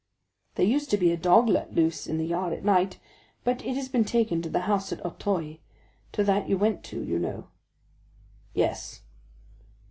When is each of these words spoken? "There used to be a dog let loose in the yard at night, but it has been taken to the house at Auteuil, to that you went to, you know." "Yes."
"There 0.55 0.65
used 0.65 0.89
to 0.89 0.97
be 0.97 1.11
a 1.11 1.15
dog 1.15 1.47
let 1.47 1.75
loose 1.75 2.07
in 2.07 2.17
the 2.17 2.25
yard 2.25 2.53
at 2.53 2.65
night, 2.65 2.97
but 3.43 3.63
it 3.63 3.75
has 3.75 3.87
been 3.87 4.03
taken 4.03 4.41
to 4.41 4.49
the 4.49 4.61
house 4.61 4.91
at 4.91 5.05
Auteuil, 5.05 5.57
to 6.13 6.23
that 6.23 6.49
you 6.49 6.57
went 6.57 6.83
to, 6.85 6.99
you 7.03 7.19
know." 7.19 7.49
"Yes." 8.55 9.03